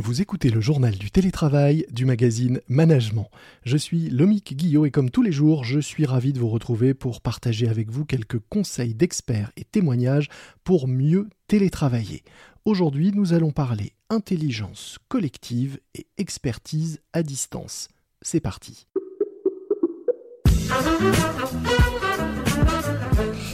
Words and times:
Vous 0.00 0.22
écoutez 0.22 0.50
le 0.50 0.60
journal 0.60 0.94
du 0.94 1.10
télétravail 1.10 1.84
du 1.90 2.04
magazine 2.04 2.60
Management. 2.68 3.28
Je 3.64 3.76
suis 3.76 4.10
Lomique 4.10 4.56
Guillot 4.56 4.86
et 4.86 4.92
comme 4.92 5.10
tous 5.10 5.22
les 5.22 5.32
jours, 5.32 5.64
je 5.64 5.80
suis 5.80 6.06
ravi 6.06 6.32
de 6.32 6.38
vous 6.38 6.48
retrouver 6.48 6.94
pour 6.94 7.20
partager 7.20 7.68
avec 7.68 7.90
vous 7.90 8.04
quelques 8.04 8.38
conseils 8.48 8.94
d'experts 8.94 9.50
et 9.56 9.64
témoignages 9.64 10.28
pour 10.62 10.86
mieux 10.86 11.28
télétravailler. 11.48 12.22
Aujourd'hui, 12.64 13.10
nous 13.12 13.32
allons 13.32 13.50
parler 13.50 13.92
intelligence 14.08 14.98
collective 15.08 15.80
et 15.96 16.06
expertise 16.16 17.00
à 17.12 17.24
distance. 17.24 17.88
C'est 18.22 18.38
parti. 18.38 18.86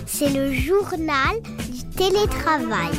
C'est 0.04 0.28
le 0.28 0.52
journal 0.52 1.40
du 1.72 1.88
télétravail. 1.96 2.92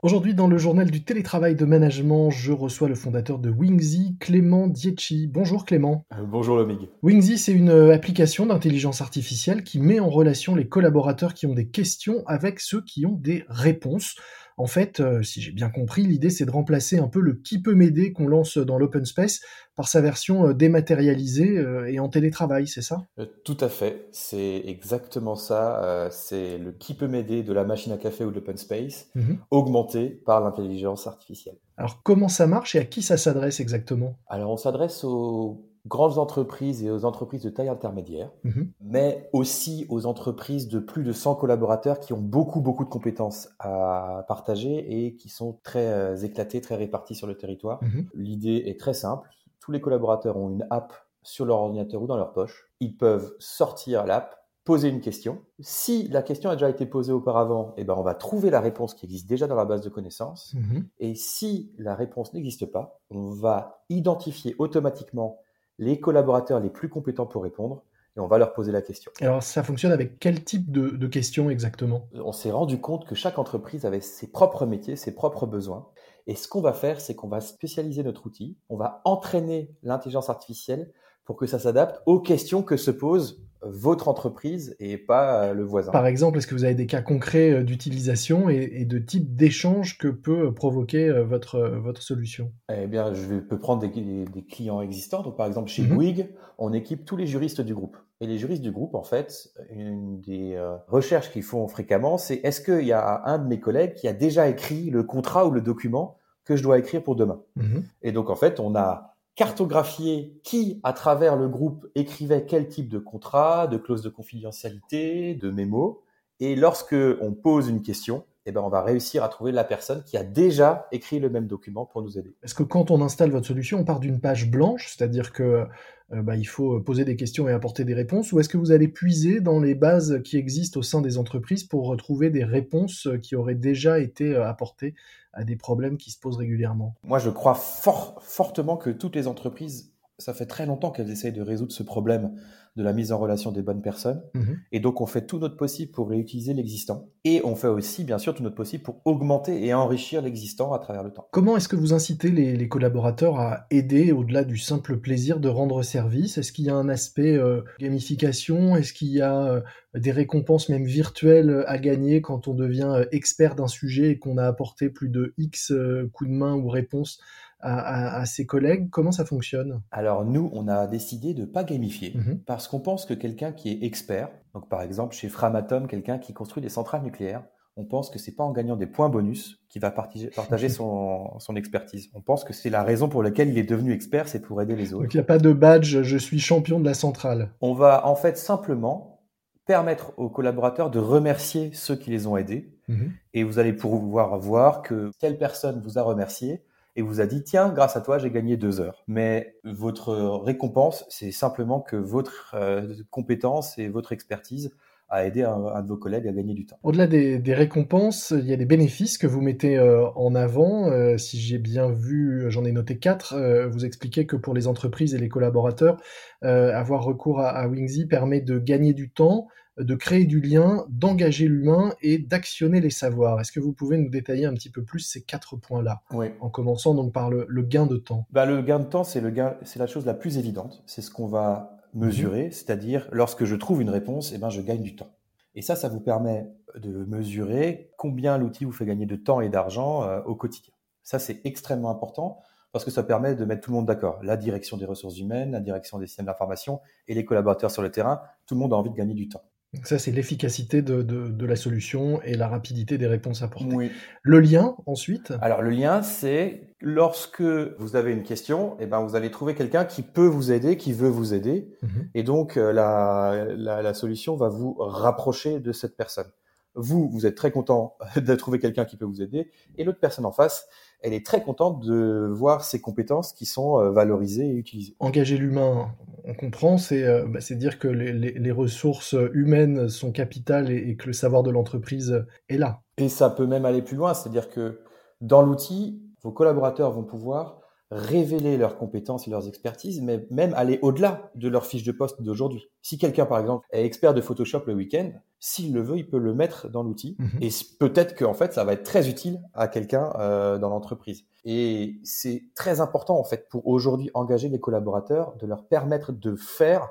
Aujourd'hui, 0.00 0.32
dans 0.32 0.46
le 0.46 0.58
journal 0.58 0.88
du 0.88 1.02
télétravail 1.02 1.56
de 1.56 1.64
management, 1.64 2.30
je 2.30 2.52
reçois 2.52 2.88
le 2.88 2.94
fondateur 2.94 3.40
de 3.40 3.50
Wingsy, 3.50 4.16
Clément 4.20 4.68
Dietchi. 4.68 5.26
Bonjour 5.26 5.64
Clément. 5.64 6.06
Euh, 6.12 6.22
bonjour 6.24 6.56
Lomig. 6.56 6.88
Wingsy, 7.02 7.36
c'est 7.36 7.52
une 7.52 7.70
euh, 7.70 7.92
application 7.92 8.46
d'intelligence 8.46 9.00
artificielle 9.00 9.64
qui 9.64 9.80
met 9.80 9.98
en 9.98 10.08
relation 10.08 10.54
les 10.54 10.68
collaborateurs 10.68 11.34
qui 11.34 11.46
ont 11.46 11.54
des 11.54 11.68
questions 11.68 12.22
avec 12.26 12.60
ceux 12.60 12.80
qui 12.80 13.06
ont 13.06 13.18
des 13.20 13.44
réponses. 13.48 14.14
En 14.58 14.66
fait, 14.66 14.98
euh, 14.98 15.22
si 15.22 15.40
j'ai 15.40 15.52
bien 15.52 15.70
compris, 15.70 16.02
l'idée 16.02 16.30
c'est 16.30 16.44
de 16.44 16.50
remplacer 16.50 16.98
un 16.98 17.06
peu 17.06 17.20
le 17.20 17.34
qui 17.34 17.62
peut 17.62 17.74
m'aider 17.74 18.12
qu'on 18.12 18.26
lance 18.26 18.58
dans 18.58 18.76
l'open 18.76 19.04
space 19.04 19.40
par 19.76 19.86
sa 19.86 20.00
version 20.00 20.48
euh, 20.48 20.52
dématérialisée 20.52 21.56
euh, 21.58 21.86
et 21.86 22.00
en 22.00 22.08
télétravail, 22.08 22.66
c'est 22.66 22.82
ça? 22.82 23.06
Tout 23.44 23.56
à 23.60 23.68
fait, 23.68 24.08
c'est 24.10 24.64
exactement 24.66 25.36
ça. 25.36 26.08
c'est 26.10 26.58
le 26.58 26.72
qui 26.72 26.94
peut 26.94 27.06
m'aider 27.06 27.44
de 27.44 27.52
la 27.52 27.64
machine 27.64 27.92
à 27.92 27.96
café 27.96 28.24
ou 28.24 28.30
de 28.30 28.34
l'open 28.34 28.56
space, 28.56 29.08
mhm. 29.14 29.38
augmenté 29.52 30.08
par 30.08 30.40
l'intelligence 30.40 31.06
artificielle. 31.06 31.56
Alors 31.76 32.02
comment 32.02 32.28
ça 32.28 32.48
marche 32.48 32.74
et 32.74 32.80
à 32.80 32.84
qui 32.84 33.02
ça 33.02 33.16
s'adresse 33.16 33.60
exactement? 33.60 34.18
Alors 34.26 34.50
on 34.50 34.56
s'adresse 34.56 35.04
aux 35.04 35.64
grandes 35.88 36.18
entreprises 36.18 36.84
et 36.84 36.90
aux 36.90 37.04
entreprises 37.04 37.42
de 37.42 37.50
taille 37.50 37.68
intermédiaire, 37.68 38.30
mhm. 38.44 38.70
mais 38.80 39.28
aussi 39.32 39.86
aux 39.88 40.06
entreprises 40.06 40.68
de 40.68 40.78
plus 40.78 41.02
de 41.02 41.12
100 41.12 41.34
collaborateurs 41.36 41.98
qui 41.98 42.12
ont 42.12 42.20
beaucoup, 42.20 42.60
beaucoup 42.60 42.84
de 42.84 42.90
compétences 42.90 43.48
à 43.58 44.24
partager 44.28 45.06
et 45.06 45.16
qui 45.16 45.28
sont 45.28 45.58
très 45.64 45.86
euh, 45.86 46.16
éclatés, 46.16 46.60
très 46.60 46.76
répartis 46.76 47.14
sur 47.14 47.26
le 47.26 47.36
territoire. 47.36 47.82
Mhm. 47.82 48.08
L'idée 48.14 48.64
est 48.66 48.78
très 48.78 48.94
simple. 48.94 49.28
Tous 49.60 49.72
les 49.72 49.80
collaborateurs 49.80 50.36
ont 50.36 50.50
une 50.50 50.66
app 50.70 50.92
sur 51.22 51.44
leur 51.44 51.58
ordinateur 51.58 52.02
ou 52.02 52.06
dans 52.06 52.16
leur 52.16 52.32
poche. 52.32 52.70
Ils 52.80 52.96
peuvent 52.96 53.34
sortir 53.38 54.06
l'app, 54.06 54.36
poser 54.64 54.88
une 54.88 55.00
question. 55.00 55.40
Si 55.60 56.08
la 56.08 56.22
question 56.22 56.50
a 56.50 56.54
déjà 56.54 56.68
été 56.68 56.86
posée 56.86 57.12
auparavant, 57.12 57.72
eh 57.76 57.84
ben 57.84 57.94
on 57.96 58.02
va 58.02 58.14
trouver 58.14 58.50
la 58.50 58.60
réponse 58.60 58.94
qui 58.94 59.06
existe 59.06 59.26
déjà 59.26 59.46
dans 59.46 59.56
la 59.56 59.64
base 59.64 59.80
de 59.80 59.88
connaissances. 59.88 60.54
Mhm. 60.54 60.86
Et 61.00 61.14
si 61.14 61.72
la 61.78 61.94
réponse 61.94 62.34
n'existe 62.34 62.66
pas, 62.66 63.00
on 63.10 63.30
va 63.30 63.82
identifier 63.88 64.54
automatiquement 64.58 65.38
les 65.78 66.00
collaborateurs 66.00 66.60
les 66.60 66.70
plus 66.70 66.88
compétents 66.88 67.26
pour 67.26 67.42
répondre 67.42 67.82
et 68.16 68.20
on 68.20 68.26
va 68.26 68.38
leur 68.38 68.52
poser 68.52 68.72
la 68.72 68.82
question. 68.82 69.12
Alors 69.20 69.42
ça 69.42 69.62
fonctionne 69.62 69.92
avec 69.92 70.18
quel 70.18 70.42
type 70.42 70.70
de, 70.72 71.06
questions 71.06 71.50
exactement? 71.50 72.08
On 72.14 72.32
s'est 72.32 72.50
rendu 72.50 72.80
compte 72.80 73.06
que 73.06 73.14
chaque 73.14 73.38
entreprise 73.38 73.86
avait 73.86 74.00
ses 74.00 74.26
propres 74.26 74.66
métiers, 74.66 74.96
ses 74.96 75.14
propres 75.14 75.46
besoins. 75.46 75.88
Et 76.26 76.34
ce 76.34 76.48
qu'on 76.48 76.60
va 76.60 76.72
faire, 76.72 77.00
c'est 77.00 77.14
qu'on 77.14 77.28
va 77.28 77.40
spécialiser 77.40 78.02
notre 78.02 78.26
outil, 78.26 78.58
on 78.68 78.76
va 78.76 79.00
entraîner 79.04 79.70
l'intelligence 79.82 80.28
artificielle 80.28 80.92
pour 81.24 81.36
que 81.36 81.46
ça 81.46 81.58
s'adapte 81.58 82.02
aux 82.06 82.20
questions 82.20 82.62
que 82.62 82.76
se 82.76 82.90
pose 82.90 83.42
votre 83.62 84.08
entreprise 84.08 84.76
et 84.78 84.96
pas 84.96 85.44
euh, 85.44 85.54
le 85.54 85.64
voisin. 85.64 85.92
Par 85.92 86.06
exemple, 86.06 86.38
est-ce 86.38 86.46
que 86.46 86.54
vous 86.54 86.64
avez 86.64 86.74
des 86.74 86.86
cas 86.86 87.02
concrets 87.02 87.50
euh, 87.50 87.64
d'utilisation 87.64 88.48
et, 88.48 88.84
de 88.84 88.98
type 88.98 89.34
d'échange 89.34 89.98
que 89.98 90.08
peut 90.08 90.46
euh, 90.46 90.52
provoquer 90.52 91.10
votre, 91.22 91.60
votre 91.60 92.02
solution? 92.02 92.52
Eh 92.72 92.86
bien, 92.86 93.12
je 93.14 93.36
peux 93.36 93.58
prendre 93.58 93.82
des, 93.82 94.42
clients 94.48 94.80
existants. 94.80 95.22
Donc, 95.22 95.36
par 95.36 95.46
exemple, 95.46 95.68
chez 95.68 95.82
mhm. 95.82 95.94
Bouygues, 95.94 96.28
on 96.58 96.72
équipe 96.72 97.04
tous 97.04 97.16
les 97.16 97.26
juristes 97.26 97.60
du 97.60 97.74
groupe. 97.74 97.96
Et 98.20 98.26
les 98.26 98.38
juristes 98.38 98.62
du 98.62 98.72
groupe, 98.72 98.94
en 98.94 99.04
fait, 99.04 99.52
une 99.70 100.20
des 100.20 100.60
recherches 100.88 101.30
qu'ils 101.30 101.44
font 101.44 101.68
fréquemment, 101.68 102.18
c'est 102.18 102.40
est-ce 102.42 102.60
qu'il 102.60 102.84
y 102.84 102.92
a 102.92 103.22
un 103.26 103.38
de 103.38 103.46
mes 103.46 103.60
collègues 103.60 103.94
qui 103.94 104.08
a 104.08 104.12
déjà 104.12 104.48
écrit 104.48 104.90
le 104.90 105.04
contrat 105.04 105.46
ou 105.46 105.52
le 105.52 105.60
document 105.60 106.16
que 106.44 106.56
je 106.56 106.62
dois 106.64 106.78
écrire 106.78 107.04
pour 107.04 107.14
demain? 107.14 107.40
Mhm. 107.54 107.84
Et 108.02 108.10
donc, 108.10 108.28
en 108.28 108.34
fait, 108.34 108.58
on 108.58 108.74
a 108.74 109.17
cartographier 109.38 110.32
qui, 110.42 110.80
à 110.82 110.92
travers 110.92 111.36
le 111.36 111.48
groupe, 111.48 111.86
écrivait 111.94 112.44
quel 112.44 112.66
type 112.66 112.88
de 112.88 112.98
contrat, 112.98 113.68
de 113.68 113.76
clause 113.76 114.02
de 114.02 114.08
confidentialité, 114.08 115.36
de 115.36 115.50
mémo. 115.52 116.02
Et 116.40 116.56
lorsque 116.56 116.96
on 117.20 117.32
pose 117.34 117.68
une 117.68 117.82
question, 117.82 118.24
eh 118.48 118.52
ben, 118.52 118.62
on 118.62 118.68
va 118.68 118.82
réussir 118.82 119.22
à 119.22 119.28
trouver 119.28 119.52
la 119.52 119.64
personne 119.64 120.02
qui 120.04 120.16
a 120.16 120.24
déjà 120.24 120.86
écrit 120.90 121.18
le 121.18 121.28
même 121.28 121.46
document 121.46 121.84
pour 121.84 122.02
nous 122.02 122.18
aider. 122.18 122.34
Est-ce 122.42 122.54
que 122.54 122.62
quand 122.62 122.90
on 122.90 123.02
installe 123.02 123.30
votre 123.30 123.46
solution, 123.46 123.78
on 123.78 123.84
part 123.84 124.00
d'une 124.00 124.20
page 124.20 124.50
blanche, 124.50 124.94
c'est-à-dire 124.96 125.32
que 125.32 125.66
euh, 126.12 126.22
bah, 126.22 126.36
il 126.36 126.46
faut 126.46 126.80
poser 126.80 127.04
des 127.04 127.16
questions 127.16 127.48
et 127.48 127.52
apporter 127.52 127.84
des 127.84 127.92
réponses, 127.94 128.32
ou 128.32 128.40
est-ce 128.40 128.48
que 128.48 128.56
vous 128.56 128.72
allez 128.72 128.88
puiser 128.88 129.40
dans 129.40 129.60
les 129.60 129.74
bases 129.74 130.22
qui 130.24 130.38
existent 130.38 130.80
au 130.80 130.82
sein 130.82 131.02
des 131.02 131.18
entreprises 131.18 131.64
pour 131.64 131.86
retrouver 131.86 132.30
des 132.30 132.44
réponses 132.44 133.08
qui 133.22 133.36
auraient 133.36 133.54
déjà 133.54 133.98
été 133.98 134.34
euh, 134.34 134.48
apportées 134.48 134.94
à 135.34 135.44
des 135.44 135.56
problèmes 135.56 135.98
qui 135.98 136.10
se 136.10 136.18
posent 136.18 136.38
régulièrement? 136.38 136.94
Moi, 137.02 137.18
je 137.18 137.28
crois 137.28 137.54
fort, 137.54 138.18
fortement 138.22 138.78
que 138.78 138.88
toutes 138.88 139.14
les 139.14 139.28
entreprises, 139.28 139.92
ça 140.18 140.32
fait 140.32 140.46
très 140.46 140.64
longtemps 140.64 140.90
qu'elles 140.90 141.10
essayent 141.10 141.32
de 141.32 141.42
résoudre 141.42 141.72
ce 141.72 141.82
problème 141.82 142.32
de 142.78 142.84
la 142.84 142.92
mise 142.92 143.12
en 143.12 143.18
relation 143.18 143.50
des 143.50 143.60
bonnes 143.60 143.82
personnes. 143.82 144.22
Mhm. 144.34 144.58
Et 144.72 144.80
donc, 144.80 145.00
on 145.00 145.06
fait 145.06 145.26
tout 145.26 145.38
notre 145.38 145.56
possible 145.56 145.90
pour 145.90 146.08
réutiliser 146.08 146.54
l'existant. 146.54 147.08
Et 147.24 147.42
on 147.44 147.56
fait 147.56 147.68
aussi, 147.68 148.04
bien 148.04 148.18
sûr, 148.18 148.34
tout 148.34 148.42
notre 148.42 148.54
possible 148.54 148.84
pour 148.84 149.02
augmenter 149.04 149.66
et 149.66 149.74
enrichir 149.74 150.22
l'existant 150.22 150.72
à 150.72 150.78
travers 150.78 151.02
le 151.02 151.10
temps. 151.10 151.26
Comment 151.32 151.56
est-ce 151.56 151.68
que 151.68 151.76
vous 151.76 151.92
incitez 151.92 152.30
les, 152.30 152.68
collaborateurs 152.68 153.40
à 153.40 153.66
aider 153.70 154.12
au-delà 154.12 154.44
du 154.44 154.56
simple 154.56 154.98
plaisir 154.98 155.40
de 155.40 155.48
rendre 155.48 155.82
service? 155.82 156.38
Est-ce 156.38 156.52
qu'il 156.52 156.66
y 156.66 156.70
a 156.70 156.74
un 156.74 156.88
aspect 156.88 157.36
euh, 157.36 157.62
gamification? 157.80 158.76
Est-ce 158.76 158.92
qu'il 158.92 159.08
y 159.08 159.20
a 159.20 159.42
euh, 159.42 159.60
des 159.94 160.12
récompenses 160.12 160.68
même 160.68 160.84
virtuelles 160.84 161.64
à 161.66 161.78
gagner 161.78 162.20
quand 162.20 162.46
on 162.46 162.54
devient 162.54 162.92
euh, 162.94 163.04
expert 163.10 163.56
d'un 163.56 163.66
sujet 163.66 164.10
et 164.10 164.18
qu'on 164.18 164.38
a 164.38 164.46
apporté 164.46 164.88
plus 164.88 165.08
de 165.08 165.34
X 165.36 165.72
coups 166.12 166.30
de 166.30 166.34
main 166.34 166.54
ou 166.54 166.68
réponses 166.68 167.20
à, 167.60 168.24
ses 168.26 168.46
collègues? 168.46 168.88
Comment 168.90 169.12
ça 169.12 169.24
fonctionne? 169.24 169.82
Alors 169.90 170.24
nous, 170.24 170.50
on 170.52 170.68
a 170.68 170.86
décidé 170.86 171.34
de 171.34 171.44
pas 171.44 171.64
gamifier 171.64 172.12
mhm. 172.14 172.40
parce 172.46 172.67
qu'on 172.68 172.80
pense 172.80 173.06
que 173.06 173.14
quelqu'un 173.14 173.52
qui 173.52 173.70
est 173.70 173.84
expert, 173.84 174.30
donc 174.54 174.68
par 174.68 174.82
exemple 174.82 175.14
chez 175.14 175.28
Framatome, 175.28 175.86
quelqu'un 175.86 176.18
qui 176.18 176.32
construit 176.32 176.62
des 176.62 176.68
centrales 176.68 177.02
nucléaires, 177.02 177.44
on 177.76 177.84
pense 177.84 178.10
que 178.10 178.18
c'est 178.18 178.34
pas 178.34 178.42
en 178.42 178.50
gagnant 178.50 178.74
des 178.74 178.88
points 178.88 179.08
bonus 179.08 179.62
qu'il 179.68 179.80
va 179.80 179.92
partager, 179.92 180.30
son, 180.68 181.38
expertise. 181.54 182.10
On 182.12 182.20
pense 182.20 182.42
que 182.42 182.52
c'est 182.52 182.70
la 182.70 182.82
raison 182.82 183.08
pour 183.08 183.22
laquelle 183.22 183.48
il 183.48 183.58
est 183.58 183.62
devenu 183.62 183.92
expert, 183.92 184.26
c'est 184.28 184.40
pour 184.40 184.60
aider 184.60 184.74
les 184.74 184.94
autres. 184.94 185.04
Donc 185.04 185.14
il 185.14 185.18
n'y 185.18 185.22
a 185.22 185.24
pas 185.24 185.38
de 185.38 185.52
badge, 185.52 186.02
je 186.02 186.16
suis 186.18 186.40
champion 186.40 186.80
de 186.80 186.84
la 186.84 186.94
centrale. 186.94 187.52
On 187.60 187.74
va 187.74 188.06
en 188.06 188.16
fait 188.16 188.36
simplement 188.36 189.20
permettre 189.64 190.12
aux 190.16 190.28
collaborateurs 190.28 190.90
de 190.90 190.98
remercier 190.98 191.70
ceux 191.72 191.94
qui 191.94 192.10
les 192.10 192.26
ont 192.26 192.36
aidés. 192.36 192.74
Mhm. 192.88 193.12
Et 193.34 193.44
vous 193.44 193.58
allez 193.58 193.74
pouvoir 193.74 194.38
voir 194.38 194.82
que 194.82 195.10
telle 195.20 195.38
personne 195.38 195.80
vous 195.84 195.98
a 195.98 196.02
remercié 196.02 196.64
et 196.98 197.02
vous 197.02 197.20
a 197.20 197.26
dit 197.26 197.44
tiens, 197.44 197.68
grâce 197.68 197.96
à 197.96 198.00
toi, 198.00 198.18
j'ai 198.18 198.28
gagné 198.28 198.56
deux 198.56 198.80
heures. 198.80 199.04
Mais 199.06 199.54
votre 199.62 200.14
récompense, 200.44 201.06
c'est 201.08 201.30
simplement 201.30 201.80
que 201.80 201.94
votre 201.94 202.56
euh, 202.58 202.92
compétence 203.12 203.78
et 203.78 203.86
votre 203.86 204.10
expertise 204.10 204.74
a 205.08 205.24
aidé 205.24 205.44
un, 205.44 205.80
de 205.80 205.88
vos 205.88 205.96
collègues 205.96 206.26
à 206.26 206.32
gagner 206.32 206.54
du 206.54 206.66
temps. 206.66 206.76
Au-delà 206.82 207.06
des, 207.06 207.54
récompenses, 207.54 208.34
il 208.36 208.44
y 208.46 208.52
a 208.52 208.56
des 208.56 208.66
bénéfices 208.66 209.16
que 209.16 209.28
vous 209.28 209.40
mettez 209.40 209.78
euh, 209.78 210.06
en 210.16 210.34
avant. 210.34 210.90
Euh, 210.90 211.16
si 211.18 211.38
j'ai 211.38 211.58
bien 211.58 211.88
vu, 211.88 212.50
j'en 212.50 212.64
ai 212.64 212.72
noté 212.72 212.98
quatre. 212.98 213.38
vous 213.68 213.84
expliquez 213.84 214.26
que 214.26 214.34
pour 214.34 214.52
les 214.52 214.66
entreprises 214.66 215.14
et 215.14 215.18
les 215.18 215.28
collaborateurs, 215.28 215.98
avoir 216.42 217.04
recours 217.04 217.40
à, 217.40 217.50
à 217.50 217.68
Wingsy 217.68 218.06
permet 218.06 218.40
de 218.40 218.58
gagner 218.58 218.92
du 218.92 219.08
temps, 219.08 219.46
de 219.78 219.94
créer 219.94 220.24
du 220.24 220.40
lien, 220.40 220.86
d'engager 220.88 221.46
l'humain 221.46 221.94
et 222.02 222.18
d'actionner 222.18 222.80
les 222.80 222.90
savoirs. 222.90 223.40
Est-ce 223.40 223.52
que 223.52 223.60
vous 223.60 223.72
pouvez 223.72 223.96
nous 223.96 224.10
détailler 224.10 224.46
un 224.46 224.54
petit 224.54 224.70
peu 224.70 224.82
plus 224.82 225.00
ces 225.00 225.22
quatre 225.22 225.56
points-là 225.56 226.02
Oui. 226.12 226.26
En 226.40 226.50
commençant 226.50 226.94
donc 226.94 227.12
par 227.12 227.30
le, 227.30 227.46
gain 227.62 227.86
de 227.86 227.96
temps? 227.96 228.26
Bah, 228.30 228.46
le 228.46 228.62
gain 228.62 228.78
de 228.80 228.84
temps, 228.84 229.04
c'est 229.04 229.20
le 229.20 229.30
gain, 229.30 229.56
c'est 229.62 229.78
la 229.78 229.86
chose 229.86 230.06
la 230.06 230.14
plus 230.14 230.38
évidente. 230.38 230.82
C'est 230.86 231.02
ce 231.02 231.10
qu'on 231.10 231.28
va 231.28 231.78
mesurer, 231.94 232.46
mhm. 232.46 232.52
c'est-à-dire 232.52 233.08
lorsque 233.12 233.44
je 233.44 233.56
trouve 233.56 233.82
une 233.82 233.90
réponse, 233.90 234.32
eh 234.34 234.38
ben, 234.38 234.50
je 234.50 234.60
gagne 234.60 234.82
du 234.82 234.96
temps. 234.96 235.14
Et 235.54 235.62
ça, 235.62 235.74
ça 235.74 235.88
vous 235.88 236.00
permet 236.00 236.46
de 236.76 237.04
mesurer 237.04 237.90
combien 237.96 238.38
l'outil 238.38 238.64
vous 238.64 238.72
fait 238.72 238.86
gagner 238.86 239.06
de 239.06 239.16
temps 239.16 239.40
et 239.40 239.48
d'argent 239.48 240.04
euh, 240.04 240.20
au 240.22 240.34
quotidien. 240.34 240.74
Ça, 241.02 241.18
c'est 241.18 241.40
extrêmement 241.44 241.90
important 241.90 242.42
parce 242.72 242.84
que 242.84 242.90
ça 242.90 243.02
permet 243.02 243.34
de 243.34 243.44
mettre 243.44 243.62
tout 243.62 243.70
le 243.70 243.76
monde 243.76 243.86
d'accord. 243.86 244.20
La 244.22 244.36
direction 244.36 244.76
des 244.76 244.84
ressources 244.84 245.18
humaines, 245.18 245.52
la 245.52 245.60
direction 245.60 245.98
des 245.98 246.06
systèmes 246.06 246.26
d'information 246.26 246.80
et 247.06 247.14
les 247.14 247.24
collaborateurs 247.24 247.70
sur 247.70 247.82
le 247.82 247.90
terrain, 247.90 248.20
tout 248.46 248.54
le 248.54 248.60
monde 248.60 248.72
a 248.72 248.76
envie 248.76 248.90
de 248.90 248.94
gagner 248.94 249.14
du 249.14 249.28
temps. 249.28 249.42
Ça, 249.84 249.98
c'est 249.98 250.12
l'efficacité 250.12 250.80
de, 250.80 251.02
de, 251.02 251.46
la 251.46 251.56
solution 251.56 252.22
et 252.22 252.34
la 252.34 252.48
rapidité 252.48 252.96
des 252.96 253.06
réponses 253.06 253.42
apportées. 253.42 253.74
Oui. 253.74 253.90
Le 254.22 254.40
lien, 254.40 254.74
ensuite? 254.86 255.34
Alors, 255.42 255.60
le 255.60 255.68
lien, 255.68 256.00
c'est 256.00 256.74
lorsque 256.80 257.42
vous 257.42 257.94
avez 257.94 258.12
une 258.12 258.22
question, 258.22 258.76
eh 258.80 258.86
ben, 258.86 259.00
vous 259.02 259.14
allez 259.14 259.30
trouver 259.30 259.54
quelqu'un 259.54 259.84
qui 259.84 260.02
peut 260.02 260.26
vous 260.26 260.52
aider, 260.52 260.78
qui 260.78 260.94
veut 260.94 261.10
vous 261.10 261.34
aider. 261.34 261.76
Mhm. 261.82 262.10
Et 262.14 262.22
donc, 262.22 262.56
euh, 262.56 262.72
la, 262.72 263.46
la, 263.56 263.82
la, 263.82 263.94
solution 263.94 264.36
va 264.36 264.48
vous 264.48 264.74
rapprocher 264.78 265.60
de 265.60 265.72
cette 265.72 265.98
personne. 265.98 266.30
Vous, 266.74 267.10
vous 267.10 267.26
êtes 267.26 267.34
très 267.34 267.50
content 267.50 267.98
de 268.16 268.34
trouver 268.34 268.58
quelqu'un 268.58 268.86
qui 268.86 268.96
peut 268.96 269.04
vous 269.04 269.20
aider. 269.20 269.50
Et 269.76 269.84
l'autre 269.84 270.00
personne 270.00 270.24
en 270.24 270.32
face, 270.32 270.66
elle 271.00 271.12
est 271.12 271.24
très 271.24 271.42
contente 271.42 271.84
de 271.84 272.28
voir 272.32 272.64
ses 272.64 272.80
compétences 272.80 273.32
qui 273.32 273.46
sont 273.46 273.78
euh, 273.78 273.90
valorisées 273.90 274.46
et 274.46 274.54
utilisées. 274.54 274.96
Engager 274.98 275.36
l'humain, 275.36 275.88
on 276.24 276.34
comprend, 276.34 276.78
c'est 276.78 277.04
euh, 277.04 277.26
bah, 277.26 277.40
dire 277.50 277.78
que 277.78 277.88
les, 277.88 278.50
ressources 278.50 279.14
humaines 279.34 279.88
sont 279.88 280.10
capitales 280.10 280.70
et, 280.70 280.96
que 280.96 281.06
le 281.06 281.12
savoir 281.12 281.42
de 281.42 281.50
l'entreprise 281.50 282.24
est 282.48 282.58
là. 282.58 282.80
Et 282.96 283.08
ça 283.08 283.30
peut 283.30 283.46
même 283.46 283.64
aller 283.64 283.82
plus 283.82 283.96
loin, 283.96 284.14
c'est-à-dire 284.14 284.48
que 284.48 284.80
dans 285.20 285.42
l'outil, 285.42 286.02
vos 286.22 286.32
collaborateurs 286.32 286.92
vont 286.92 287.04
pouvoir 287.04 287.60
révéler 287.90 288.56
leurs 288.56 288.76
compétences 288.76 289.26
et 289.26 289.30
leurs 289.30 289.48
expertises, 289.48 290.02
mais 290.02 290.26
même 290.30 290.52
aller 290.54 290.78
au-delà 290.82 291.30
de 291.34 291.48
leur 291.48 291.64
fiche 291.66 291.84
de 291.84 291.92
poste 291.92 292.20
d'aujourd'hui. 292.22 292.68
Si 292.82 292.98
quelqu'un, 292.98 293.26
par 293.26 293.38
exemple, 293.38 293.66
est 293.70 293.84
expert 293.84 294.14
de 294.14 294.20
Photoshop 294.20 294.62
le 294.66 294.74
week-end, 294.74 295.10
s'il 295.40 295.72
le 295.72 295.82
veut, 295.82 295.96
il 295.96 296.08
peut 296.08 296.18
le 296.18 296.34
mettre 296.34 296.68
dans 296.68 296.82
l'outil. 296.82 297.16
Mhm. 297.18 297.30
Et 297.40 297.48
peut-être 297.78 298.16
qu'en 298.16 298.34
fait, 298.34 298.52
ça 298.52 298.64
va 298.64 298.74
être 298.74 298.82
très 298.82 299.08
utile 299.08 299.40
à 299.54 299.68
quelqu'un 299.68 300.12
euh, 300.18 300.58
dans 300.58 300.68
l'entreprise. 300.68 301.24
Et 301.44 301.98
c'est 302.02 302.44
très 302.54 302.80
important, 302.80 303.18
en 303.18 303.24
fait, 303.24 303.48
pour 303.48 303.66
aujourd'hui 303.66 304.10
engager 304.14 304.48
les 304.48 304.60
collaborateurs, 304.60 305.36
de 305.36 305.46
leur 305.46 305.66
permettre 305.66 306.12
de 306.12 306.34
faire 306.36 306.90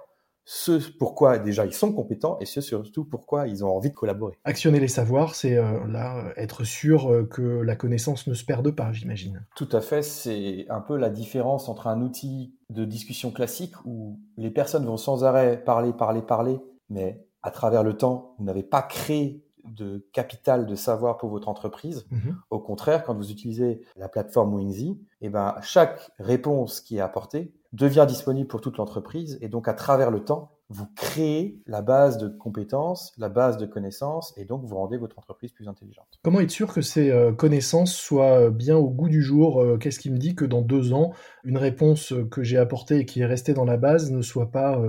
ce 0.50 0.80
pourquoi 0.98 1.40
déjà 1.40 1.66
ils 1.66 1.74
sont 1.74 1.92
compétents 1.92 2.38
et 2.40 2.46
ce 2.46 2.62
surtout 2.62 3.04
pourquoi 3.04 3.50
ils 3.50 3.66
ont 3.66 3.76
envie 3.76 3.90
de 3.90 3.96
collaborer. 3.96 4.40
Actionner 4.46 4.80
les 4.80 4.88
savoirs, 4.88 5.36
c'est 5.36 5.58
euh, 5.58 5.86
là 5.88 6.32
être 6.38 6.64
sûr 6.64 7.12
euh, 7.12 7.26
que 7.26 7.42
la 7.42 7.76
connaissance 7.76 8.28
ne 8.28 8.34
se 8.34 8.46
perde 8.46 8.72
pas, 8.72 8.94
j'imagine. 8.94 9.46
Tout 9.58 9.68
à 9.74 9.82
fait, 9.82 10.02
c'est 10.02 10.66
un 10.70 10.80
peu 10.80 10.96
la 10.96 11.10
différence 11.10 11.68
entre 11.68 11.88
un 11.88 12.02
outil 12.02 12.56
de 12.70 12.86
discussion 12.86 13.32
classique 13.32 13.74
où 13.84 14.22
les 14.38 14.50
personnes 14.50 14.86
vont 14.86 14.96
sans 14.96 15.26
arrêt 15.26 15.62
parler, 15.62 15.92
parler, 15.92 16.22
parler, 16.22 16.62
mais 16.90 17.28
à 17.44 17.52
travers 17.52 17.84
le 17.84 17.98
temps, 17.98 18.34
vous 18.40 18.46
n'avez 18.46 18.64
pas 18.64 18.82
créé 18.82 19.44
de 19.66 20.08
capital 20.14 20.66
de 20.66 20.76
savoir 20.76 21.18
pour 21.18 21.30
votre 21.30 21.50
entreprise. 21.50 22.08
Mhm. 22.10 22.38
Au 22.52 22.60
contraire, 22.60 23.04
quand 23.04 23.14
vous 23.14 23.32
utilisez 23.32 23.82
la 23.98 24.08
plateforme 24.08 24.54
Wingsy, 24.54 24.98
eh 25.20 25.28
ben, 25.28 25.56
chaque 25.62 26.10
réponse 26.20 26.80
qui 26.80 26.98
est 26.98 27.02
apportée 27.02 27.52
devient 27.74 28.06
disponible 28.08 28.48
pour 28.48 28.62
toute 28.62 28.78
l'entreprise 28.78 29.38
et 29.42 29.50
donc 29.50 29.68
à 29.68 29.74
travers 29.74 30.12
le 30.12 30.24
temps, 30.24 30.52
vous 30.70 30.88
créez 30.96 31.62
la 31.66 31.82
base 31.82 32.18
de 32.18 32.28
compétences, 32.28 33.14
la 33.18 33.30
base 33.30 33.58
de 33.58 33.66
connaissances 33.66 34.34
et 34.38 34.46
donc 34.46 34.66
vous 34.66 34.76
rendez 34.76 34.98
votre 34.98 35.18
entreprise 35.18 35.52
plus 35.52 35.68
intelligente. 35.68 36.20
Comment 36.24 36.42
être 36.42 36.52
sûr 36.52 36.74
que 36.74 36.82
ces 36.82 37.10
euh, 37.10 37.32
connaissances 37.32 37.96
soient 37.96 38.50
bien 38.50 38.76
au 38.76 38.90
goût 38.90 39.10
du 39.10 39.22
jour 39.22 39.62
euh, 39.62 39.78
Qu'est-ce 39.78 40.00
qui 40.00 40.10
me 40.10 40.18
dit 40.18 40.36
que 40.36 40.46
dans 40.46 40.62
deux 40.62 40.94
ans, 40.94 41.14
une 41.44 41.58
réponse 41.58 42.14
que 42.32 42.44
j'ai 42.44 42.58
apportée 42.58 43.00
et 43.00 43.06
qui 43.06 43.22
est 43.22 43.26
restée 43.26 43.54
dans 43.54 43.66
la 43.66 43.78
base 43.78 44.12
ne 44.12 44.22
soit 44.22 44.52
pas 44.52 44.82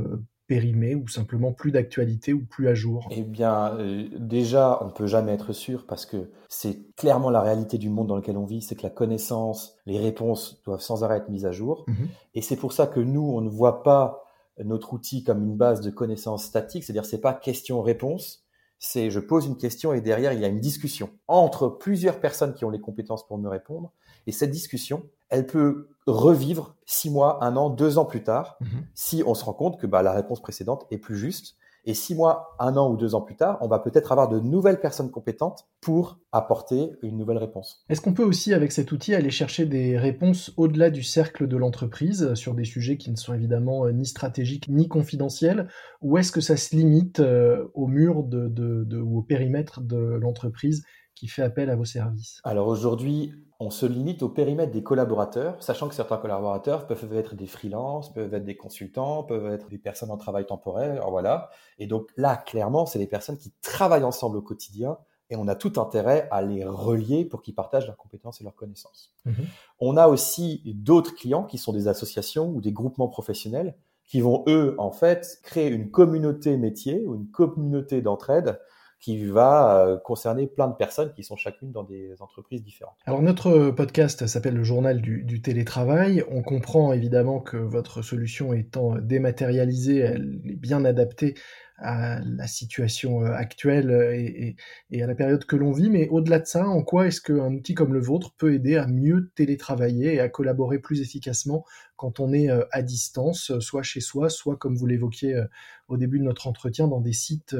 euh, 0.48 0.54
périmé 0.54 0.94
ou 0.94 1.08
simplement 1.08 1.52
plus 1.52 1.70
d'actualité 1.70 2.32
ou 2.32 2.44
plus 2.44 2.68
à 2.68 2.74
jour 2.74 3.08
Eh 3.10 3.22
bien, 3.22 3.76
euh, 3.78 4.08
déjà, 4.18 4.78
on 4.82 4.86
ne 4.86 4.90
peut 4.90 5.06
jamais 5.06 5.32
être 5.32 5.52
sûr 5.52 5.86
parce 5.86 6.06
que 6.06 6.30
c'est 6.48 6.94
clairement 6.96 7.30
la 7.30 7.40
réalité 7.40 7.78
du 7.78 7.90
monde 7.90 8.08
dans 8.08 8.16
lequel 8.16 8.36
on 8.36 8.46
vit, 8.46 8.62
c'est 8.62 8.74
que 8.74 8.82
la 8.82 8.90
connaissance, 8.90 9.76
les 9.86 9.98
réponses 9.98 10.60
doivent 10.64 10.80
sans 10.80 11.04
arrêt 11.04 11.18
être 11.18 11.28
mises 11.28 11.46
à 11.46 11.52
jour. 11.52 11.84
Mhm. 11.86 12.08
Et 12.34 12.42
c'est 12.42 12.56
pour 12.56 12.72
ça 12.72 12.86
que 12.86 13.00
nous, 13.00 13.22
on 13.22 13.40
ne 13.40 13.48
voit 13.48 13.82
pas 13.82 14.24
notre 14.64 14.92
outil 14.92 15.22
comme 15.22 15.42
une 15.44 15.56
base 15.56 15.80
de 15.80 15.90
connaissances 15.90 16.44
statiques, 16.44 16.84
c'est-à-dire 16.84 17.04
c'est 17.04 17.20
pas 17.20 17.32
question-réponse, 17.32 18.44
c'est 18.78 19.10
je 19.10 19.20
pose 19.20 19.46
une 19.46 19.56
question 19.56 19.92
et 19.92 20.00
derrière 20.00 20.32
il 20.32 20.40
y 20.40 20.44
a 20.44 20.48
une 20.48 20.60
discussion 20.60 21.10
entre 21.26 21.68
plusieurs 21.68 22.20
personnes 22.20 22.54
qui 22.54 22.64
ont 22.64 22.70
les 22.70 22.80
compétences 22.80 23.26
pour 23.26 23.38
me 23.38 23.48
répondre. 23.48 23.92
Et 24.26 24.32
cette 24.32 24.50
discussion, 24.50 25.04
elle 25.30 25.46
peut 25.46 25.88
revivre 26.06 26.76
six 26.86 27.10
mois, 27.10 27.44
un 27.44 27.56
an, 27.56 27.70
deux 27.70 27.98
ans 27.98 28.04
plus 28.04 28.22
tard, 28.22 28.56
mhm. 28.60 28.86
si 28.94 29.22
on 29.26 29.34
se 29.34 29.44
rend 29.44 29.52
compte 29.52 29.78
que 29.78 29.86
bah, 29.86 30.02
la 30.02 30.12
réponse 30.12 30.40
précédente 30.40 30.86
est 30.90 30.98
plus 30.98 31.16
juste. 31.16 31.56
Et 31.84 31.94
six 31.94 32.14
mois, 32.14 32.54
un 32.58 32.76
an 32.76 32.90
ou 32.90 32.98
deux 32.98 33.14
ans 33.14 33.22
plus 33.22 33.36
tard, 33.36 33.56
on 33.62 33.68
va 33.68 33.78
peut-être 33.78 34.12
avoir 34.12 34.28
de 34.28 34.40
nouvelles 34.40 34.78
personnes 34.78 35.10
compétentes 35.10 35.66
pour 35.80 36.18
apporter 36.32 36.92
une 37.02 37.16
nouvelle 37.16 37.38
réponse. 37.38 37.82
Est-ce 37.88 38.02
qu'on 38.02 38.12
peut 38.12 38.24
aussi, 38.24 38.52
avec 38.52 38.72
cet 38.72 38.92
outil, 38.92 39.14
aller 39.14 39.30
chercher 39.30 39.64
des 39.64 39.96
réponses 39.96 40.52
au-delà 40.58 40.90
du 40.90 41.02
cercle 41.02 41.46
de 41.46 41.56
l'entreprise 41.56 42.34
sur 42.34 42.54
des 42.54 42.64
sujets 42.64 42.98
qui 42.98 43.10
ne 43.10 43.16
sont 43.16 43.32
évidemment 43.32 43.86
euh, 43.86 43.92
ni 43.92 44.04
stratégiques 44.04 44.68
ni 44.68 44.86
confidentiels? 44.86 45.68
Ou 46.02 46.18
est-ce 46.18 46.30
que 46.30 46.42
ça 46.42 46.58
se 46.58 46.76
limite 46.76 47.20
euh, 47.20 47.68
au 47.72 47.86
mur 47.86 48.22
de, 48.22 49.00
ou 49.00 49.18
au 49.20 49.22
périmètre 49.22 49.80
de 49.80 49.96
l'entreprise 49.96 50.84
qui 51.18 51.26
fait 51.26 51.42
appel 51.42 51.68
à 51.68 51.74
vos 51.74 51.84
services 51.84 52.40
Alors 52.44 52.68
aujourd'hui, 52.68 53.34
on 53.58 53.70
se 53.70 53.86
limite 53.86 54.22
au 54.22 54.28
périmètre 54.28 54.70
des 54.70 54.84
collaborateurs, 54.84 55.60
sachant 55.60 55.88
que 55.88 55.94
certains 55.94 56.16
collaborateurs 56.16 56.86
peuvent 56.86 57.12
être 57.12 57.34
des 57.34 57.48
freelances, 57.48 58.12
peuvent 58.12 58.32
être 58.32 58.44
des 58.44 58.56
consultants, 58.56 59.24
peuvent 59.24 59.52
être 59.52 59.68
des 59.68 59.78
personnes 59.78 60.12
en 60.12 60.16
travail 60.16 60.46
temporaire, 60.46 61.10
voilà. 61.10 61.50
Et 61.80 61.88
donc 61.88 62.08
là, 62.16 62.36
clairement, 62.36 62.86
c'est 62.86 63.00
des 63.00 63.08
personnes 63.08 63.36
qui 63.36 63.52
travaillent 63.62 64.04
ensemble 64.04 64.36
au 64.36 64.42
quotidien 64.42 64.96
et 65.30 65.34
on 65.34 65.48
a 65.48 65.56
tout 65.56 65.72
intérêt 65.76 66.28
à 66.30 66.40
les 66.40 66.64
relier 66.64 67.24
pour 67.24 67.42
qu'ils 67.42 67.54
partagent 67.54 67.86
leurs 67.86 67.96
compétences 67.96 68.40
et 68.40 68.44
leurs 68.44 68.54
connaissances. 68.54 69.12
Mhm. 69.24 69.44
On 69.80 69.96
a 69.96 70.06
aussi 70.06 70.62
d'autres 70.66 71.16
clients 71.16 71.44
qui 71.44 71.58
sont 71.58 71.72
des 71.72 71.88
associations 71.88 72.48
ou 72.50 72.60
des 72.60 72.72
groupements 72.72 73.08
professionnels 73.08 73.74
qui 74.06 74.20
vont, 74.20 74.44
eux, 74.46 74.74
en 74.78 74.92
fait, 74.92 75.40
créer 75.42 75.68
une 75.68 75.90
communauté 75.90 76.56
métier 76.56 77.04
ou 77.06 77.14
une 77.14 77.28
communauté 77.28 78.00
d'entraide 78.00 78.58
qui 79.00 79.24
va 79.24 79.86
euh, 79.86 79.98
concerner 79.98 80.46
plein 80.46 80.68
de 80.68 80.74
personnes 80.74 81.12
qui 81.12 81.22
sont 81.22 81.36
chacune 81.36 81.72
dans 81.72 81.84
des 81.84 82.20
entreprises 82.20 82.62
différentes. 82.62 82.96
Alors 83.06 83.22
notre 83.22 83.70
podcast 83.70 84.26
s'appelle 84.26 84.54
le 84.54 84.64
journal 84.64 85.00
du, 85.00 85.40
télétravail. 85.42 86.24
On 86.30 86.42
comprend 86.42 86.92
évidemment 86.92 87.40
que 87.40 87.56
votre 87.56 88.02
solution 88.02 88.52
étant 88.52 88.96
dématérialisée, 88.96 89.98
elle 89.98 90.40
est 90.44 90.56
bien 90.56 90.84
adaptée 90.84 91.34
à 91.78 92.20
la 92.20 92.46
situation 92.46 93.22
euh, 93.22 93.32
actuelle 93.32 93.90
et, 94.14 94.56
et, 94.90 95.02
à 95.02 95.06
la 95.06 95.14
période 95.14 95.44
que 95.44 95.56
l'on 95.56 95.72
vit. 95.72 95.90
Mais 95.90 96.08
au-delà 96.08 96.40
de 96.40 96.46
ça, 96.46 96.68
en 96.68 96.82
quoi 96.82 97.06
est-ce 97.06 97.20
qu'un 97.20 97.54
outil 97.54 97.74
comme 97.74 97.94
le 97.94 98.00
vôtre 98.00 98.34
peut 98.36 98.52
aider 98.54 98.76
à 98.76 98.86
mieux 98.86 99.30
télétravailler 99.34 100.14
et 100.14 100.20
à 100.20 100.28
collaborer 100.28 100.78
plus 100.78 101.00
efficacement 101.00 101.64
quand 101.96 102.20
on 102.20 102.32
est 102.32 102.50
euh, 102.50 102.64
à 102.72 102.82
distance, 102.82 103.58
soit 103.60 103.82
chez 103.82 104.00
soi, 104.00 104.28
soit 104.28 104.56
comme 104.56 104.76
vous 104.76 104.86
l'évoquiez 104.86 105.34
euh, 105.34 105.44
au 105.88 105.96
début 105.96 106.18
de 106.18 106.24
notre 106.24 106.46
entretien, 106.46 106.88
dans 106.88 107.00
des 107.00 107.12
sites 107.12 107.56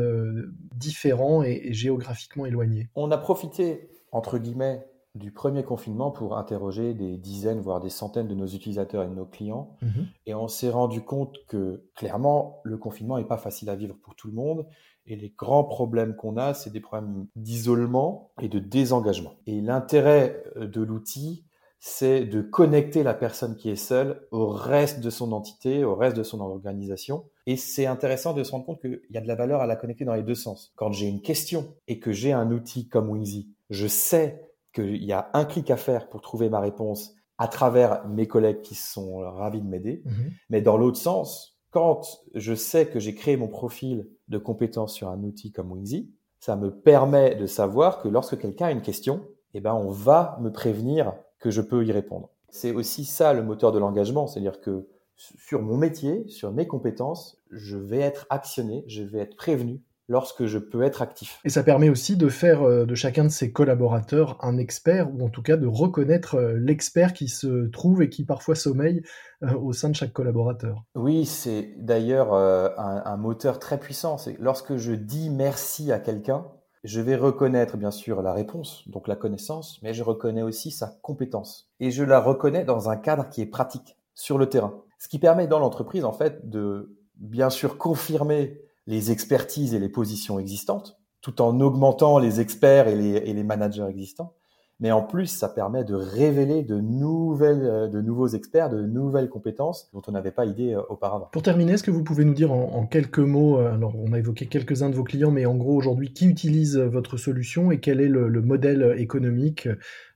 différents 0.75 1.43
et 1.43 1.73
géographiquement 1.73 2.45
éloignés? 2.45 2.91
On 2.95 3.11
a 3.11 3.17
profité, 3.17 3.89
entre 4.13 4.37
guillemets, 4.37 4.85
du 5.19 5.33
premier 5.33 5.65
confinement 5.65 6.11
pour 6.11 6.37
interroger 6.39 6.95
des 6.95 7.17
dizaines, 7.17 7.61
voire 7.61 7.81
des 7.81 7.91
centaines 7.91 8.29
de 8.29 8.35
nos 8.35 8.47
utilisateurs 8.47 9.03
et 9.03 9.09
de 9.09 9.15
nos 9.15 9.27
clients. 9.27 9.77
Mhm. 9.83 10.07
Et 10.27 10.35
on 10.35 10.49
s'est 10.49 10.71
rendu 10.71 11.03
compte 11.03 11.37
que 11.49 11.85
clairement, 11.95 12.61
le 12.65 12.79
confinement 12.79 13.19
n'est 13.19 13.25
pas 13.25 13.39
facile 13.39 13.69
à 13.69 13.77
vivre 13.77 13.97
pour 14.03 14.15
tout 14.15 14.29
le 14.29 14.35
monde. 14.35 14.67
Et 15.07 15.17
les 15.17 15.33
grands 15.37 15.65
problèmes 15.65 16.15
qu'on 16.17 16.37
a, 16.37 16.55
c'est 16.55 16.71
des 16.71 16.81
problèmes 16.81 17.27
d'isolement 17.35 18.31
et 18.41 18.49
de 18.49 18.59
désengagement. 18.59 19.35
Et 19.47 19.61
l'intérêt 19.61 20.45
euh, 20.57 20.67
de 20.67 20.83
l'outil, 20.83 21.45
c'est 21.81 22.25
de 22.25 22.41
connecter 22.43 23.03
la 23.03 23.15
personne 23.15 23.57
qui 23.57 23.71
est 23.71 23.77
seule 23.77 24.27
au 24.31 24.49
reste 24.49 25.01
de 25.01 25.11
son 25.11 25.33
entité, 25.33 25.85
au 25.85 25.95
reste 25.95 26.17
de 26.17 26.23
son 26.23 26.41
organisation. 26.41 27.25
Et 27.47 27.57
c'est 27.57 27.87
intéressant 27.87 28.35
de 28.35 28.43
se 28.43 28.51
rendre 28.51 28.67
compte 28.67 28.81
qu'il 28.81 29.01
y 29.11 29.17
a 29.17 29.21
de 29.21 29.29
la 29.29 29.37
valeur 29.37 29.61
à 29.61 29.67
la 29.67 29.77
connecter 29.77 30.05
dans 30.05 30.15
les 30.15 30.23
deux 30.23 30.35
sens. 30.35 30.73
Quand 30.77 30.93
j'ai 30.93 31.07
une 31.07 31.23
question 31.23 31.75
et 31.87 31.99
que 32.01 32.13
j'ai 32.13 32.33
un 32.33 32.51
outil 32.51 32.89
comme 32.89 33.09
Wingsy, 33.11 33.49
je 33.71 33.87
sais 33.87 34.48
qu'il 34.79 35.05
y 35.05 35.13
a 35.13 35.31
un 35.35 35.45
clic 35.45 35.71
à 35.71 35.77
faire 35.77 36.09
pour 36.09 36.21
trouver 36.21 36.49
ma 36.49 36.61
réponse 36.61 37.15
à 37.39 37.49
travers 37.49 38.07
mes 38.09 38.27
collègues 38.27 38.63
qui 38.63 38.75
sont 38.75 39.19
ravis 39.19 39.61
de 39.61 39.67
m'aider. 39.67 40.03
Mhm. 40.05 40.33
Mais 40.51 40.61
dans 40.61 40.77
l'autre 40.77 40.99
sens, 40.99 41.59
quand 41.71 42.03
je 42.35 42.55
sais 42.55 42.87
que 42.87 42.99
j'ai 42.99 43.15
créé 43.15 43.37
mon 43.37 43.49
profil 43.49 44.09
de 44.29 44.39
compétence 44.39 44.95
sur 44.95 45.09
un 45.09 45.23
outil 45.23 45.53
comme 45.53 45.73
Wingsy, 45.73 46.11
ça 46.41 46.57
me 46.57 46.71
permet 46.71 47.35
de 47.35 47.47
savoir 47.47 48.01
que 48.01 48.09
lorsque 48.09 48.39
quelqu'un 48.39 48.67
a 48.67 48.71
une 48.73 48.83
question, 48.83 49.27
eh 49.55 49.61
ben, 49.61 49.75
on 49.75 49.91
va 49.91 50.39
me 50.41 50.51
prévenir 50.51 51.15
que 51.39 51.51
je 51.51 51.61
peux 51.61 51.85
y 51.85 51.93
répondre. 51.93 52.31
C'est 52.51 52.73
aussi 52.73 53.05
ça 53.05 53.33
le 53.33 53.43
moteur 53.43 53.73
de 53.73 53.79
l'engagement, 53.79 54.27
c'est-à-dire 54.27 54.61
que 54.61 54.89
sur 55.17 55.63
mon 55.63 55.77
métier, 55.77 56.27
sur 56.29 56.53
mes 56.53 56.67
compétences, 56.67 57.43
je 57.51 57.77
vais 57.77 57.99
être 57.99 58.27
actionné, 58.31 58.85
je 58.87 59.03
vais 59.03 59.19
être 59.19 59.37
prévenu 59.37 59.83
lorsque 60.09 60.47
je 60.47 60.59
peux 60.59 60.83
être 60.83 61.03
actif. 61.03 61.41
Et 61.45 61.51
ça 61.51 61.63
permet 61.63 61.91
aussi 61.91 62.17
de 62.17 62.29
faire 62.29 62.63
euh, 62.63 62.87
de 62.87 62.95
chacun 62.95 63.25
de 63.25 63.29
ses 63.29 63.53
collaborateurs 63.53 64.39
un 64.43 64.57
expert, 64.57 65.09
ou 65.15 65.25
en 65.25 65.29
tout 65.29 65.43
cas 65.43 65.57
de 65.57 65.67
reconnaître 65.67 66.37
euh, 66.37 66.55
l'expert 66.59 67.13
qui 67.13 67.29
se 67.29 67.69
trouve 67.69 68.03
et 68.03 68.09
qui 68.09 68.25
parfois 68.25 68.55
sommeille 68.55 69.03
euh, 69.43 69.55
au 69.55 69.73
sein 69.73 69.91
de 69.91 69.95
chaque 69.95 70.13
collaborateur. 70.13 70.85
Oui, 70.95 71.27
c'est 71.27 71.75
d'ailleurs 71.77 72.33
un, 72.33 73.17
moteur 73.17 73.59
très 73.59 73.79
puissant. 73.79 74.19
C'est 74.19 74.37
lorsque 74.41 74.77
je 74.77 74.93
dis 74.93 75.31
merci 75.31 75.93
à 75.93 75.99
quelqu'un, 75.99 76.47
je 76.85 77.01
vais 77.01 77.17
reconnaître 77.17 77.77
bien 77.77 77.91
sûr 77.91 78.23
la 78.23 78.33
réponse, 78.33 78.89
donc 78.89 79.09
la 79.09 79.17
connaissance, 79.17 79.81
mais 79.83 79.93
je 79.93 80.03
reconnais 80.03 80.43
aussi 80.43 80.71
sa 80.71 80.99
compétence. 81.03 81.71
Et 81.81 81.91
je 81.91 82.05
la 82.05 82.21
reconnais 82.21 82.65
dans 82.65 82.89
un 82.89 82.97
cadre 82.97 83.29
qui 83.29 83.43
est 83.43 83.47
pratique, 83.47 83.97
sur 84.15 84.39
le 84.39 84.49
terrain. 84.49 84.83
Ce 84.99 85.09
qui 85.09 85.19
permet 85.19 85.47
dans 85.47 85.61
l'entreprise, 85.61 86.05
en 86.05 86.13
fait, 86.13 86.49
de 86.49 86.97
bien 87.17 87.51
sûr 87.51 87.79
confirmer 87.79 88.61
les 88.89 89.13
expertises 89.13 89.73
et 89.73 89.79
les 89.79 89.89
positions 89.89 90.41
existantes, 90.41 90.99
tout 91.21 91.41
en 91.41 91.61
augmentant 91.61 92.19
les 92.19 92.41
experts 92.41 92.89
et 92.89 92.97
les 92.97 93.45
managers 93.45 93.87
existants 93.89 94.35
mais 94.81 94.93
en 94.93 95.03
plus, 95.03 95.27
ça 95.27 95.49
permet 95.49 95.83
de 95.83 95.95
révéler 95.95 96.63
de 96.63 96.81
nouvelles, 96.81 97.65
euh, 97.65 97.89
de 97.89 98.01
nouveaux 98.01 98.29
experts, 98.29 98.71
de 98.71 98.83
nouvelles 98.83 99.29
compétences 99.29 99.91
dont 99.93 100.03
on 100.07 100.13
n'avait 100.13 100.31
pas 100.31 100.45
idée 100.45 100.75
euh, 100.75 100.83
auparavant. 100.89 101.29
Pour 101.33 101.43
terminer, 101.43 101.73
est-ce 101.73 101.83
que 101.83 101.91
vous 101.91 102.05
pouvez 102.05 102.25
nous 102.25 102.35
dire 102.35 102.53
en, 102.53 102.87
quelques 102.87 103.19
mots, 103.19 103.59
euh, 103.59 103.73
alors 103.73 103.95
on 103.97 104.13
a 104.13 104.19
évoqué 104.19 104.47
quelques-uns 104.47 104.91
de 104.91 104.95
vos 104.95 105.03
clients, 105.03 105.33
mais 105.33 105.47
en 105.47 105.57
gros 105.57 105.75
aujourd'hui, 105.75 106.13
qui 106.13 106.27
utilise 106.27 106.77
votre 106.77 107.17
solution 107.17 107.73
et 107.73 107.81
quel 107.81 108.01
est 108.01 108.09
le 108.09 108.43
modèle 108.43 108.95
économique 108.99 109.69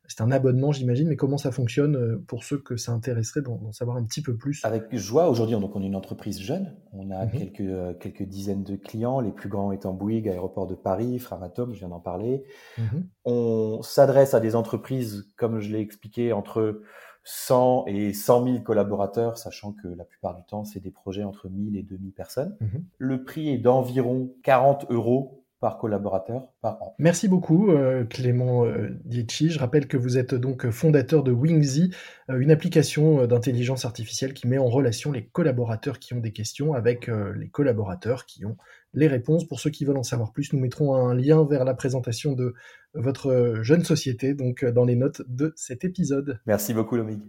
c'est 0.08 0.20
un 0.20 0.30
abonnement, 0.30 0.72
j'imagine, 0.72 1.08
mais 1.08 1.16
comment 1.16 1.38
ça 1.38 1.52
fonctionne 1.52 1.96
euh, 1.96 2.24
pour 2.26 2.44
ceux 2.44 2.58
que 2.58 2.76
ça 2.76 2.92
intéresserait 2.92 3.40
d'en 3.40 3.72
savoir 3.72 3.96
un 3.96 4.04
petit 4.04 4.20
peu 4.20 4.36
plus? 4.36 4.64
Avec 4.64 4.94
joie. 4.94 5.28
Aujourd'hui, 5.28 5.58
donc 5.58 5.74
on 5.74 5.82
est 5.82 5.86
une 5.86 5.96
entreprise 5.96 6.40
jeune. 6.40 6.74
On 6.92 7.10
a 7.10 7.24
mhm. 7.24 7.32
quelques, 7.32 7.60
euh, 7.60 7.94
quelques 7.94 8.24
dizaines 8.24 8.64
de 8.64 8.76
clients, 8.76 9.20
les 9.20 9.32
plus 9.32 9.48
grands 9.48 9.72
étant 9.72 9.92
Bouygues, 9.92 10.28
Aéroport 10.28 10.66
de 10.66 10.74
Paris, 10.74 11.18
Framatome, 11.18 11.72
je 11.72 11.78
viens 11.78 11.88
d'en 11.88 12.00
parler. 12.00 12.44
Mhm. 12.78 13.06
On 13.24 13.82
s'adresse 13.82 14.34
à 14.34 14.40
des 14.40 14.56
entreprises, 14.56 15.32
comme 15.36 15.60
je 15.60 15.70
l'ai 15.70 15.80
expliqué, 15.80 16.32
entre 16.32 16.82
100 17.24 17.84
et 17.86 18.12
100 18.12 18.44
000 18.44 18.60
collaborateurs, 18.60 19.38
sachant 19.38 19.72
que 19.72 19.86
la 19.88 20.04
plupart 20.04 20.34
du 20.34 20.42
temps, 20.44 20.64
c'est 20.64 20.80
des 20.80 20.90
projets 20.90 21.22
entre 21.22 21.48
1000 21.48 21.76
et 21.76 21.82
2000 21.82 22.12
personnes. 22.12 22.56
Mhm. 22.60 22.84
Le 22.98 23.24
prix 23.24 23.50
est 23.50 23.58
d'environ 23.58 24.34
40 24.42 24.86
euros 24.90 25.41
par 25.62 25.78
collaborateur 25.78 26.48
par 26.60 26.82
an. 26.82 26.96
Merci 26.98 27.28
beaucoup 27.28 27.70
euh, 27.70 28.04
Clément 28.04 28.66
euh, 28.66 28.88
Dietschi. 29.04 29.48
Je 29.48 29.60
rappelle 29.60 29.86
que 29.86 29.96
vous 29.96 30.18
êtes 30.18 30.34
donc 30.34 30.68
fondateur 30.70 31.22
de 31.22 31.30
Wingsy, 31.30 31.92
euh, 32.30 32.40
une 32.40 32.50
application 32.50 33.28
d'intelligence 33.28 33.84
artificielle 33.84 34.34
qui 34.34 34.48
met 34.48 34.58
en 34.58 34.66
relation 34.66 35.12
les 35.12 35.24
collaborateurs 35.24 36.00
qui 36.00 36.14
ont 36.14 36.20
des 36.20 36.32
questions 36.32 36.74
avec 36.74 37.06
les 37.06 37.48
collaborateurs 37.48 38.26
qui 38.26 38.44
ont 38.44 38.56
les 38.92 39.06
réponses. 39.06 39.46
Pour 39.46 39.60
ceux 39.60 39.70
qui 39.70 39.84
veulent 39.84 39.98
en 39.98 40.02
savoir 40.02 40.32
plus, 40.32 40.52
nous 40.52 40.58
mettrons 40.58 40.96
un 40.96 41.14
lien 41.14 41.46
vers 41.48 41.64
la 41.64 41.74
présentation 41.74 42.32
de 42.32 42.54
votre 42.94 43.60
jeune 43.62 43.84
société 43.84 44.34
donc 44.34 44.64
dans 44.64 44.84
les 44.84 44.96
notes 44.96 45.22
de 45.28 45.52
cet 45.54 45.84
épisode. 45.84 46.40
Merci 46.44 46.74
beaucoup 46.74 46.96
Lomig. 46.96 47.20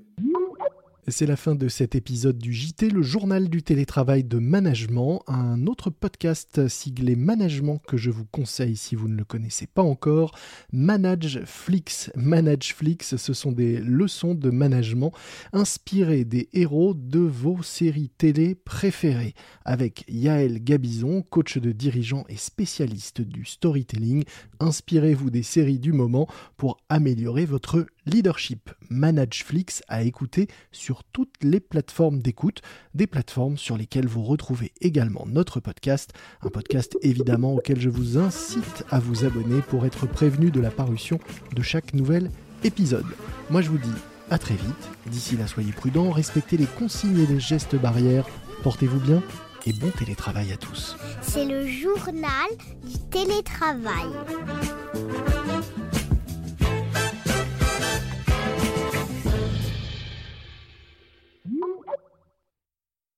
C'est 1.10 1.26
la 1.26 1.36
fin 1.36 1.54
de 1.54 1.68
cet 1.68 1.96
épisode 1.96 2.38
du 2.38 2.54
JT, 2.54 2.90
le 2.90 3.02
journal 3.02 3.50
du 3.50 3.62
télétravail 3.62 4.24
de 4.24 4.40
management, 4.40 5.22
un 5.28 5.68
autre 5.68 5.90
podcast 5.90 6.70
siglé 6.70 7.18
management 7.18 7.82
que 7.86 7.98
je 7.98 8.10
vous 8.10 8.24
conseille 8.24 8.78
si 8.78 8.96
vous 8.96 9.10
ne 9.10 9.18
le 9.18 9.26
connaissez 9.26 9.68
pas 9.68 9.82
encore. 9.82 10.34
Manageflix. 10.72 12.10
Manageflix, 12.16 13.18
ce 13.18 13.34
sont 13.34 13.52
des 13.52 13.80
leçons 13.80 14.34
de 14.34 14.50
management 14.50 15.12
inspirées 15.52 16.24
des 16.24 16.48
héros 16.54 16.94
de 16.94 17.20
vos 17.20 17.62
séries 17.64 18.12
télé 18.18 18.56
préférées. 18.56 19.34
Avec 19.66 20.06
Yael 20.08 20.64
Gabizon, 20.64 21.22
coach 21.22 21.58
de 21.58 21.74
dirigeants 21.74 22.24
et 22.30 22.38
spécialiste 22.38 23.20
du 23.20 23.44
storytelling, 23.44 24.24
inspirez-vous 24.62 25.32
des 25.32 25.44
séries 25.44 25.80
du 25.80 25.92
moment 25.92 26.30
pour 26.56 26.78
améliorer 26.88 27.46
votre 27.46 27.88
leadership. 28.06 28.72
Manageflix 28.90 29.82
à 29.88 30.04
écouter 30.04 30.48
sur 30.72 31.04
toutes 31.04 31.36
les 31.42 31.60
plateformes 31.60 32.22
d'écoute, 32.22 32.62
des 32.94 33.08
plateformes 33.08 33.58
sur 33.58 33.78
lesquelles 33.78 34.08
vous 34.08 34.24
retrouvez 34.24 34.72
également 34.82 35.26
notre 35.28 35.60
podcast, 35.60 36.14
un 36.42 36.50
podcast 36.50 36.98
évidemment 37.02 37.54
auquel 37.54 37.80
je 37.80 37.90
vous 37.90 38.18
incite 38.18 38.86
à 38.92 39.00
vous 39.00 39.26
abonner 39.26 39.62
pour 39.62 39.86
être 39.86 40.08
prévenu 40.08 40.52
de 40.52 40.60
la 40.60 40.72
parution 40.72 41.20
de 41.54 41.62
chaque 41.62 41.94
nouvel 41.94 42.30
épisode. 42.64 43.06
Moi 43.50 43.62
je 43.62 43.70
vous 43.70 43.78
dis 43.78 43.90
à 44.30 44.38
très 44.38 44.56
vite, 44.56 44.90
d'ici 45.08 45.38
là 45.38 45.48
soyez 45.48 45.72
prudents, 45.72 46.12
respectez 46.12 46.58
les 46.58 46.66
consignes 46.66 47.20
et 47.20 47.28
les 47.28 47.40
gestes 47.40 47.76
barrières, 47.76 48.28
portez-vous 48.64 49.00
bien 49.00 49.22
et 49.66 49.74
bon 49.74 49.90
télétravail 49.92 50.52
à 50.52 50.58
tous. 50.58 50.98
C'est 51.22 51.46
le 51.46 51.68
journal 51.68 52.50
du 52.84 52.98
télétravail. 53.10 54.10